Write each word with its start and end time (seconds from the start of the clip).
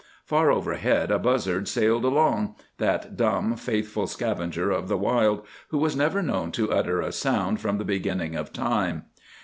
Far 0.25 0.51
overhead 0.51 1.11
a 1.11 1.19
buzzard 1.19 1.67
sailed 1.67 2.05
along—that 2.05 3.15
dumb, 3.15 3.55
faithful 3.55 4.07
scavenger 4.07 4.71
of 4.71 4.87
the 4.87 4.97
wild, 4.97 5.45
who 5.67 5.77
was 5.77 5.95
never 5.95 6.23
known 6.23 6.51
to 6.53 6.71
utter 6.71 7.01
a 7.01 7.11
sound 7.11 7.61
from 7.61 7.77
the 7.77 7.85
beginning 7.85 8.35
of 8.35 8.51
time. 8.51 9.03